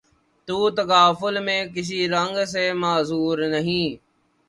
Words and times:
تو 0.47 0.57
تغافل 0.69 1.35
میں 1.45 1.61
کسی 1.75 1.99
رنگ 2.09 2.35
سے 2.45 2.63
معذور 2.73 3.37
نہیں 3.47 3.87